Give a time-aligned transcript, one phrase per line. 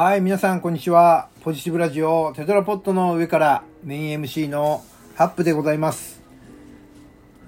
[0.00, 1.28] はい、皆さん、こんにちは。
[1.40, 4.84] ポジティブラジオ、テトラポットの上からメイン MC の
[5.16, 6.22] ハップでございます。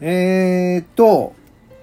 [0.00, 1.32] えーっと、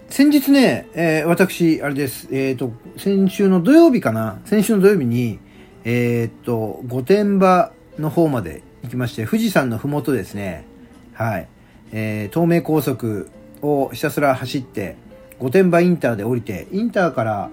[0.10, 2.28] 先日ね、えー私、あれです。
[2.34, 4.42] えーっと、先週の土曜日かな？
[4.44, 5.40] 先週の土曜日に、
[5.86, 10.66] えーっと、御殿場の方まで行きまして、富士山のふもとですね。
[11.14, 11.48] はい。
[11.94, 13.30] えー東名高速
[13.62, 14.98] をひたすら走って、
[15.40, 17.50] 御殿場インターで降りて、インターから、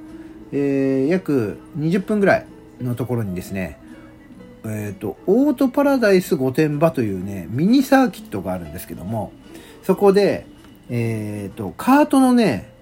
[0.50, 2.46] え約20分ぐらい
[2.80, 3.78] のところにですね、
[4.64, 9.32] えっ、と、オートパラダイス御殿場というね、ミニサーキットがあるんですけども、
[9.82, 10.46] そこで、
[10.88, 12.72] えっ、と、カートのね、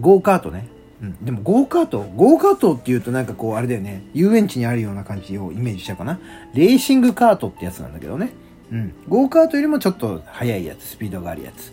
[0.00, 0.68] ゴーカートね。
[1.02, 6.20] うん、でもゴーカートゴーカートっていうとなんかこうあれだよね、遊園地にあるような感じをイメージしたかな。
[6.54, 8.30] レーシングカートってやつなんだけどね。
[8.70, 8.94] うん。
[9.08, 11.72] ゴーカートよりもちょっと速いやつ、スピードがあるやつ。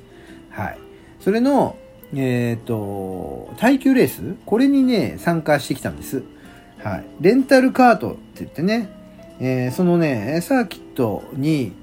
[0.49, 0.79] はい。
[1.19, 1.77] それの、
[2.15, 6.23] えっ、と、耐久レースこれにね、参加してきたんです。
[6.83, 7.05] はい。
[7.22, 8.89] レンタルカートって言ってね、
[9.39, 11.73] えーそのね、サーキットに、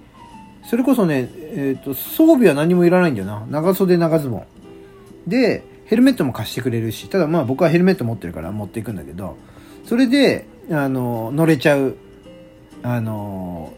[0.64, 3.46] それこそね、えっ、と、装備は何もいらないんだよな。
[3.50, 4.46] 長袖長ズボン。
[5.26, 9.36] で、ヘルメットも貸してくれるし、ただまあ僕はヘルメット持ってるから持っていくんだけど、
[9.84, 11.96] それで、あの、乗れちゃう、
[12.82, 13.72] あの、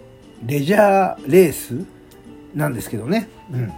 [0.46, 1.84] レジャーレース
[2.54, 3.28] なんですけどね。
[3.52, 3.72] うん。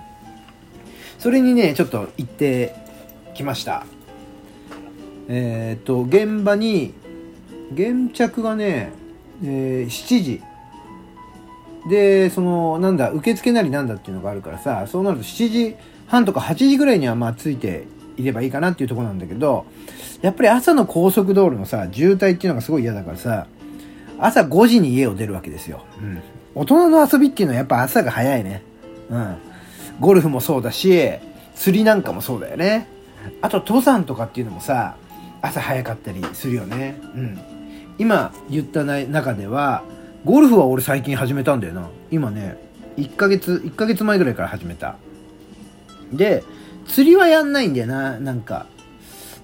[1.19, 2.75] それにね、ちょっと行って
[3.35, 3.85] きました。
[5.29, 6.95] えっ、と、現場に、
[7.73, 8.93] 現着がね、
[9.45, 10.43] えー7時。
[11.89, 17.85] で、その、なんだ、受付なりなんだっていうのがあるからさ、そうなると7時半とか8時ぐらいにはまあついて
[18.17, 19.65] いればいいかなっていうとこなんだけど、
[20.21, 23.47] やっぱり朝の高速道路のさ、渋滞っていうのがすごい嫌だからさ、
[24.19, 25.85] 朝5時に家を出るわけですよ。
[26.01, 26.21] うん。
[26.55, 28.63] 大人の遊びっていうのはやっぱ朝が早いね。
[29.09, 29.37] うん。
[30.01, 31.11] ゴルフもそうだし、
[31.55, 32.87] 釣りなんかもそうだよね。
[33.41, 34.97] あと登山とかっていうのもさ、
[35.41, 36.99] 朝早かったりするよね。
[37.15, 37.39] うん。
[38.01, 39.85] 今言ったな中では、
[40.25, 41.91] ゴルフは俺最近始めたんだよな。
[42.11, 42.57] 今ね、
[42.97, 44.97] 1ヶ月、1ヶ月前ぐらいから始めた。
[46.11, 46.43] で、
[46.89, 48.65] 釣りはやんないんだよな、なんか。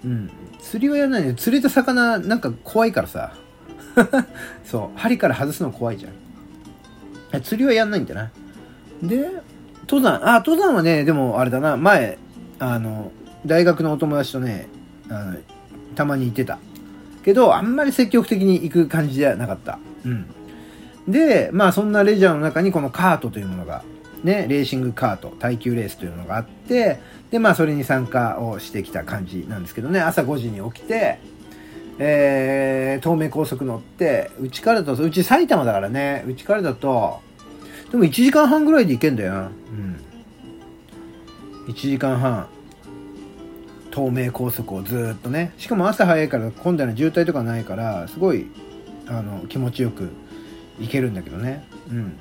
[0.03, 0.31] うん。
[0.63, 1.37] 釣りはやんないんだよ。
[1.37, 3.35] 釣れた魚、なんか怖いからさ。
[4.65, 4.99] そう。
[4.99, 7.43] 針から外すの怖いじゃん。
[7.43, 8.31] 釣りはやんないんだな。
[9.03, 9.33] で、
[9.83, 12.17] 登山、あ、登山はね、でもあれだな、前、
[12.59, 13.13] あの、
[13.45, 14.67] 大学のお友達とね、
[15.11, 15.37] あの、
[15.95, 16.59] たまに行ってた。
[17.27, 19.81] けど、あんまり積極的に行く感じじゃなかった。
[20.05, 20.27] うん。
[21.09, 23.83] で、まあそんなレジャーの中にこのカートというものが、
[24.23, 27.01] ね、レーシングカート、耐久レースというのがあって、
[27.33, 31.19] で、まあそれに参加をしてきた感じなんですけどね、朝5時に起きて、
[31.99, 37.21] えー、東名高速乗って、うちからだと、うち埼玉だからね、うちからだと、
[37.91, 39.41] でも1時間半ぐらいで行けんだよな。
[39.41, 40.01] うん。
[41.67, 42.47] 1時間半。
[43.97, 45.55] 東名高速をずっとね。
[45.57, 48.47] しかも朝早いから今度は渋滞とかないから、すごい、
[49.07, 50.11] あの、気持ちよく
[50.79, 51.65] 行けるんだけどね。
[51.89, 52.19] うん。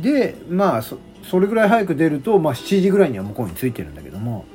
[0.00, 4.46] で、まあ、そ、それぐらい早く出ると、まあ7時ぐらいには向こうに着いてるんだけども、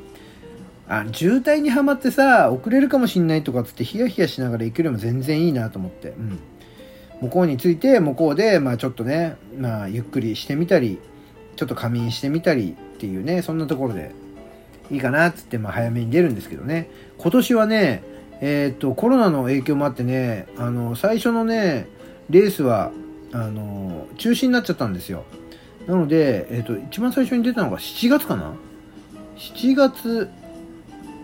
[0.87, 6.09] あ渋滞にはまってさ、遅れるかもしんないとかっつってヒヤヒヤしながら行くよりも全然いいなと思って。
[6.09, 6.39] うん。
[7.21, 10.99] 向こうに着いて、向こうで、まあちょっとね、まあゆっくりしてみたり、
[11.55, 14.11] ちょっと仮眠してみたりっていうね、そんなところで
[14.91, 16.89] いいかなっつって、まあ早めに出るんですけどね。
[17.17, 18.03] 今年はね、
[18.41, 21.87] えーっと、コロナの影響もあってね、あの、最初のね、
[22.29, 22.91] レースは、
[23.31, 25.23] あの、中止になっちゃったんですよ。
[25.87, 28.53] なので、えーっと、一番最初に出たのが7月かな
[29.37, 30.29] ?7 月、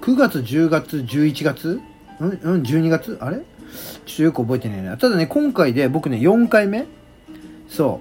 [0.01, 1.81] 9月、10月、11月？
[2.19, 2.29] うん？
[2.41, 3.17] うん、12月？
[3.19, 3.38] あれ？
[3.38, 3.44] ちょっ
[4.17, 4.97] とよく覚えてないな。
[4.97, 6.85] ただね、今回で僕ね、4回目
[7.67, 7.99] そ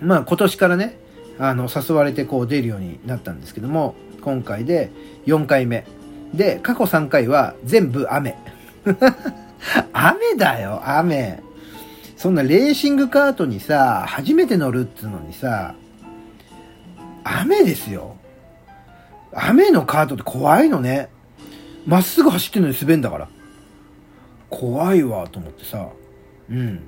[0.00, 0.04] う。
[0.04, 0.98] まあ今年からね、
[1.38, 4.90] あの、誘われてこう出るようになったんですけども、今回で
[5.26, 5.86] 4回目。
[6.34, 8.36] で、過去3回は全部雨。
[9.92, 11.42] 雨だよ、雨。
[12.16, 15.74] そんなレーシングカートにさ、初めて乗るっつうのにさ、
[17.24, 18.16] 雨ですよ。
[19.32, 21.08] 雨のカートって怖いのね。
[21.86, 23.28] まっすぐ走ってるのに滑んだから。
[24.50, 25.88] 怖いわと思ってさ。
[26.50, 26.80] うん。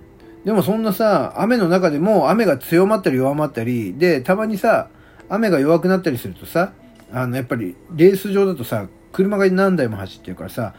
[0.44, 4.88] でもそんなさ、雨の中でも雨が強まったり弱まったり、で、たまにさ、
[5.28, 6.72] 雨が弱くなったりするとさ、
[7.12, 10.74] あの、やっぱりレース場だとさ、車が何台も走ってるからさ、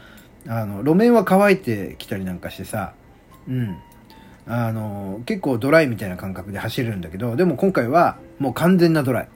[0.47, 2.93] あの、路面は乾いてきたりなんかしてさ、
[3.47, 3.77] うん。
[4.47, 9.29] あの、結構ドライみたいな感覚で走れるんだけど、でも今回はもう完全なドライ。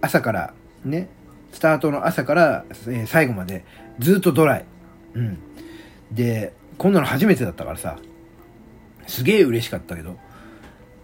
[0.00, 1.08] 朝から、ね、
[1.52, 3.64] スタートの朝から、え最後まで
[3.98, 4.64] ずっとドライ。
[5.14, 5.38] うん。
[6.12, 7.98] で、こんなの初めてだったからさ、
[9.12, 10.16] すげえ嬉しかったけど。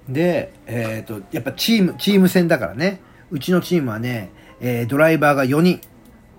[0.08, 3.00] で、えっ、と、やっぱチーム、チーム戦だからね。
[3.30, 5.80] うちのチームはね、えードライバーが4人。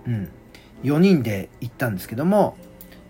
[0.08, 0.30] うん。
[0.84, 2.58] 4人で行ったんですけども、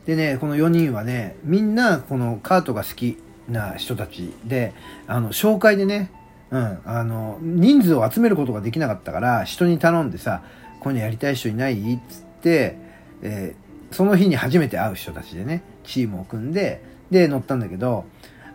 [0.05, 3.17] でね、この4人はね、みんなこのカートが好き
[3.47, 4.73] な人たちで、
[5.07, 6.11] あの、紹介でね、
[6.51, 10.43] うん、あの、人数を集めることができなかったから、人に頼んでさ、
[10.81, 11.93] こういうのやりたい人いない？
[11.93, 12.77] っつって、
[13.21, 18.05] えー、その日に初めて会う人たちでね、チームを組んで、で、乗ったんだけど、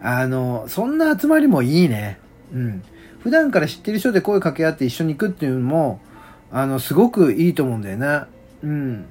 [0.04, 2.18] あの、そんな集まりもいいね。
[2.52, 2.82] うん。
[3.20, 6.00] 普段から知ってる人で声かけ合って一緒に行くっていうのも、
[6.52, 8.28] あの、すごくいいと思うんだよな。
[8.62, 9.06] うん。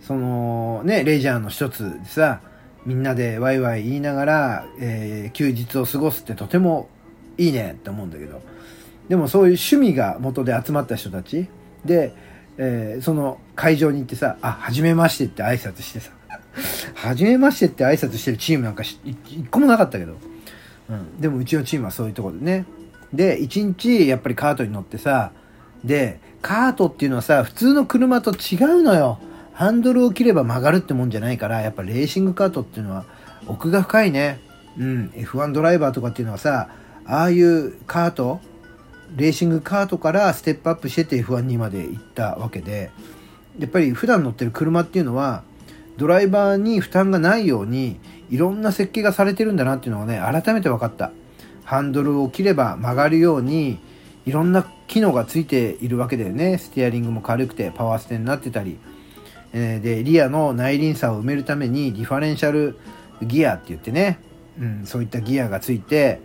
[0.00, 2.40] その、ね、レジャーの一つでさ、
[2.86, 6.88] みんなでワイワイ言いながら、えー、休日を過ごすってとても
[7.36, 8.40] いいねって思うんだけど。
[9.08, 11.48] でもそういう趣味が元で集まった人たち
[11.84, 12.14] で、
[12.58, 16.12] えー、その会場に行ってさ、あ、はじめましてって挨拶してさ、
[17.00, 18.96] はじめましてって挨拶してるチームなんか一
[19.50, 20.16] 個もなかったけど、
[20.90, 21.20] うん。
[21.20, 22.64] でもうちのチームはそういうとこでね。
[23.12, 25.30] で、一日やっぱりカートに乗ってさ、
[25.84, 29.20] で、カートっていうのはさ、普通の車と違うのよ。
[29.52, 33.04] ハンドルを切れば曲がるってもんじゃないから、やっぱレーシングカートっていうのは
[33.46, 34.40] 奥が深いね。
[34.76, 35.12] うん。
[35.14, 36.68] F1 ドライバーとかっていうのはさ、
[37.06, 38.40] ああいうカート、
[39.16, 42.90] レーシングカートからステップアップしてて F1 にまで行ったわけで、
[43.60, 45.44] やっぱり普段乗ってる車っていうのは、
[45.98, 48.00] ドライバーに負担がないように、
[48.30, 51.12] いろんな設計がされてるんだなっていうのがね、改めて分かった。
[51.64, 53.78] ハンドルを切れば曲がるように、
[54.24, 56.56] いろんな機能がついているわけだよね。
[56.58, 58.78] ステアリングも軽くてパワーステになってたり。
[59.52, 62.78] え、で、リアの内輪差を埋めるためにディファレンシャル
[63.22, 64.20] ギアって言ってね、
[64.60, 66.20] うん、そういったギアがついて、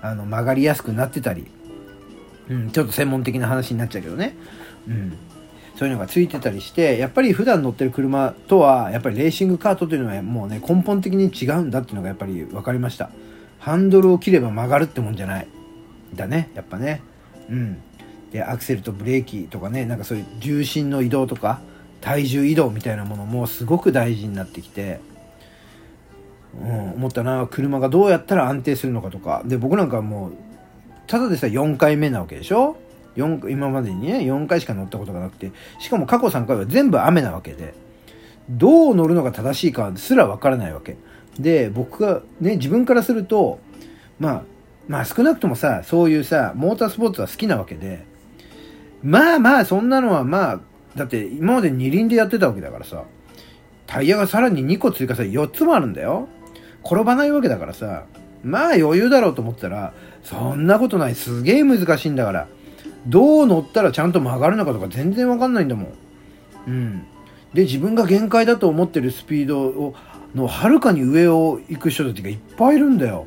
[0.00, 1.46] あの曲がりやすくなってたり、
[2.48, 4.36] うん、ちょっと専門的な話になっちゃうけどね、
[4.86, 5.12] うん、
[5.78, 13.10] そういうのがついてたりしてやっぱり普段乗ってる車とはやっぱりレーシングカートというのはもうね根本的に違うんだっていうのがやっぱり分かりました。
[13.60, 15.46] ハンドルを切れば曲がるってもんじゃない。
[16.14, 17.00] だねやっぱね。
[17.48, 17.78] うん。
[18.32, 21.60] でアクセルとブレーキとかねなんかそういう重心の移動とか
[22.00, 25.00] 体重移動みたいなものもすごく大事になってきて
[26.60, 27.46] うん、思ったな。
[27.46, 29.42] 車がどうやったら安定するのかとか。
[29.44, 30.32] で僕なんかもう
[31.06, 32.76] ただでさ4回目なわけでしょ？
[33.16, 37.74] 4今までにね4回しか乗ったことがなくてしかも過去3回は全部雨なわけで
[38.50, 40.96] どう乗るのが正しいかすらわからないわけ
[41.38, 43.60] で僕がね自分からすると
[44.18, 44.42] まあ
[44.86, 48.04] まあ少なくともさそういうさモータースポーツは好きなわけで
[49.02, 50.60] まあまあそんなのはまあ
[50.96, 53.04] だって今まで二輪でやってたわけだからさ
[53.86, 56.28] タイヤがさらに2個追加され4つもあるんだよ
[56.84, 58.04] 転ばないわけだからさ、
[58.42, 61.14] まあ余裕だろうと思ったら、そんなことない。
[61.14, 62.48] すげえ難しいんだから。
[63.06, 65.88] どう乗ったらちゃんと曲がるのかとか全然わかんないんだもん。
[66.66, 67.02] うん。
[67.54, 69.94] で、自分が限界だと思ってるスピードを、
[70.34, 73.26] のはるかに上を行く人たちがいっぱいいるんだよ。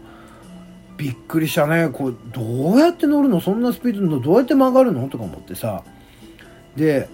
[0.98, 1.90] びっくりしたね。
[1.92, 3.42] こう、どうやって乗るの？
[3.42, 5.10] そんなスピードのどうやって曲がるの？
[5.10, 5.84] とか思ってさ。
[6.76, 7.10] で、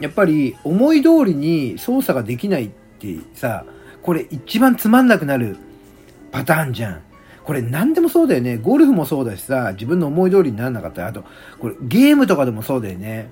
[0.00, 2.68] やっぱり思い通りに操作ができないっ
[2.98, 3.64] てさ、
[4.02, 5.56] これ一番つまんなくなる
[6.32, 7.00] パターンじゃん。
[7.50, 8.58] これ何でもそうだよね。
[8.58, 11.24] ゴルフもそうだしさ、自分の思い通りにならなかったら、あと、
[11.58, 13.28] これゲームとかでもそうだよね。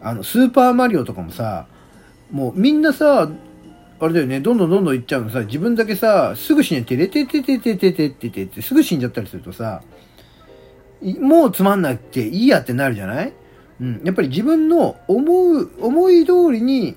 [0.00, 1.66] あの、スーパーマリオとかもさ、
[2.30, 3.28] もうみんなさ、
[3.98, 9.82] あれだよね、どんどんどんどんいっちゃうのさ、自分だけさ、すぐ死ねてれてててててててててすぐ死んじゃったりするとさ、
[11.20, 13.32] もうつまんなくていいやってなるじゃない？
[13.80, 14.00] うん。
[14.04, 16.94] やっぱり自分の思う、思い通りに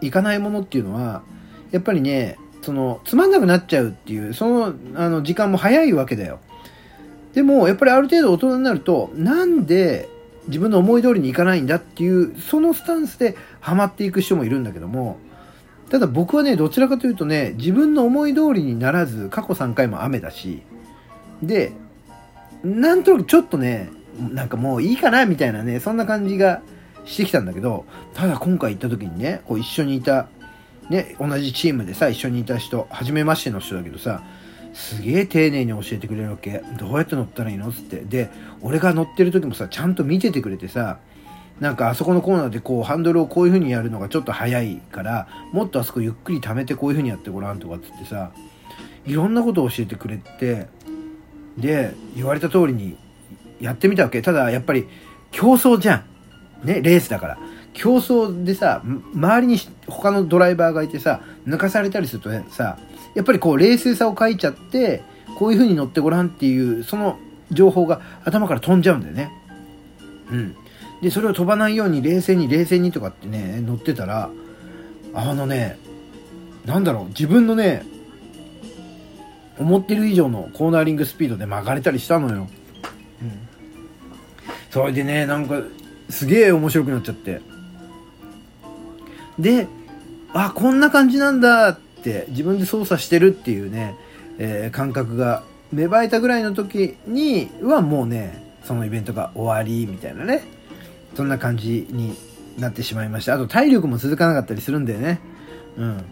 [0.00, 1.22] いかないものっていうのは、
[1.70, 6.40] やっぱりね、その、つまんなくなっちゃうっていう、その、あの、時間も早いわけだよ。
[7.34, 10.08] でも、やっぱりある程度大人になると、なんで
[10.48, 15.18] 自分の思い通りにいかないんだっていう、そのスタンスでハマっていく人もいるんだけども、
[15.90, 20.62] ただ僕はね、どちらかというとね、自分の思い通りにならず、過去3回も雨だし、
[21.42, 21.72] で、
[22.64, 26.62] なんとなくちょっとね、なんかもういいかなみたいなね、そんな感じが
[27.04, 27.84] してきたんだけど、
[28.14, 30.28] ただ今回行った時にね、こう一緒にいた
[30.90, 34.22] ね、同じチームでさ、一緒にいた人、初めましての人だけどさ、
[34.72, 36.62] すげえ丁寧に教えてくれるわけ。
[36.78, 37.72] どうやって乗ったらいいの？
[37.72, 37.96] つって。
[38.00, 38.30] で、
[38.60, 40.98] 俺が乗ってる時もさ、ちゃんと見ててくれてさ、
[41.58, 48.30] なんかあそこのコーナーでこうハンドルをこういう風にやるのがちょっと早いから、もっとあそこゆっくり溜めてこういう風にやってごらんとかっつってさ、
[49.04, 50.68] いろんなことを教えてくれて、
[51.56, 52.96] で、言われた通りに
[53.60, 54.22] やってみたわけ。
[54.22, 54.86] ただやっぱり
[55.32, 56.04] 競争じゃ
[56.62, 56.66] ん。
[56.66, 57.38] ね、レースだから。
[57.78, 58.82] 競争でさ、
[59.14, 62.76] 周りに他のドライバーがいてさ、抜かされたりするとさ、
[63.14, 65.00] やっぱりこう冷静さを書いちゃって、
[65.36, 67.18] こういう風に乗ってごらんっていう、その
[67.52, 69.30] 情報が頭から飛んじゃうんだよね。
[70.32, 70.56] うん。
[71.00, 74.28] で、それを飛ばないように冷静に冷静にとかってね、乗ってたら、
[75.14, 75.78] あのね、
[76.66, 77.84] なんだろう、自分のね、
[79.56, 82.48] 思ってる以上のコーナーリングスピードで曲がれたりしたのよ。
[83.22, 83.48] うん。
[84.70, 85.62] それでね、なんか、
[86.10, 87.40] すげえ面白くなっちゃって。
[89.38, 89.66] で、
[90.32, 93.94] あ、こんな感じなんだって自分で操作してるっていうね、
[94.38, 95.42] えー、感覚が
[95.72, 100.42] 芽生えたぐらいの時にはもうね、そのイベントが終わりみたいなね。
[101.14, 102.14] そんな感じに
[102.58, 103.34] なってしまいました。
[103.34, 105.20] あと体力も続かなかったりするんだよね。
[105.76, 106.04] うん。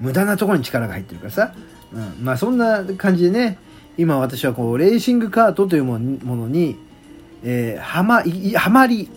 [0.00, 1.54] 無駄なところに力が入ってるからさ。
[1.92, 2.24] うん。
[2.24, 3.58] まあそんな感じでね、
[3.96, 6.76] 今私はこう、レーシングカートというものに、
[7.44, 9.08] えー、はま、はまり、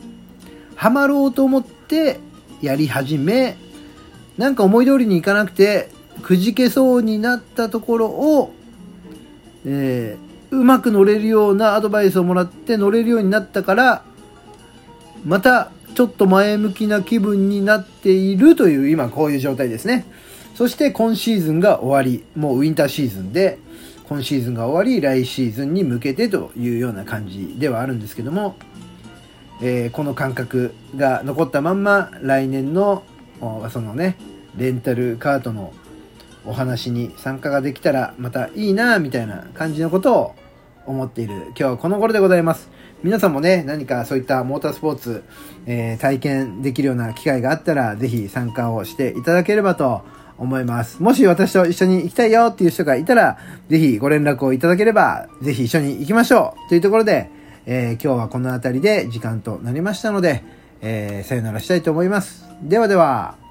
[0.76, 2.20] はまろうと思って
[2.66, 3.58] やり始め、
[4.38, 5.90] なんか思い通りにいかなくて、
[6.22, 8.54] くじけそうになったところを、
[9.66, 14.04] えー、うまく乗れるようなアドバイスをもらって乗れるようになったから、
[15.26, 20.06] またちょっと前向きな気分になっているという今こういう状態ですね。
[20.56, 23.60] そして今シーズンが終わり、もうウィンターシーズンで、
[24.08, 28.56] 今シーズンが終わり、来シーズンに向けてというような感じではあるんですけども、
[29.62, 33.04] えー、この感覚が残ったまんま来年の
[33.72, 34.18] そのね
[34.56, 35.74] レンタルカートの
[36.46, 40.36] お話に参加ができたらまたいいなみたいな感じのことを
[40.86, 42.70] 思っている今日はこの頃でございます
[43.04, 45.24] 皆さんもね何かそういったモータースポーツ、
[45.66, 50.04] えー、体験できるような機会があったらぜひ参加をしていただければと
[50.38, 51.02] 思います。
[51.02, 53.38] もし私と一緒に行きたいよっていう人がいたら、
[53.70, 57.30] ぜひご連絡をいただければ、ぜひ一緒に行きましょうというところで、
[57.66, 60.44] えー、今日はこの辺りで時間となりましたので、
[60.82, 62.46] えー、さよならしたいと思います。
[62.62, 63.45] ではでは。